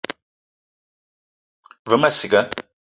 [1.89, 2.41] Ve ma ciga